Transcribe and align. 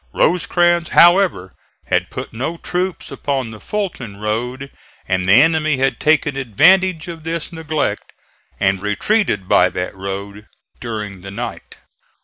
Rosecrans, 0.15 0.89
however, 0.89 1.53
had 1.85 2.09
put 2.09 2.33
no 2.33 2.57
troops 2.57 3.11
upon 3.11 3.51
the 3.51 3.59
Fulton 3.59 4.17
road, 4.17 4.71
and 5.07 5.29
the 5.29 5.33
enemy 5.33 5.77
had 5.77 5.99
taken 5.99 6.35
advantage 6.35 7.07
of 7.07 7.23
this 7.23 7.53
neglect 7.53 8.11
and 8.59 8.81
retreated 8.81 9.47
by 9.47 9.69
that 9.69 9.95
road 9.95 10.47
during 10.79 11.21
the 11.21 11.29
night. 11.29 11.75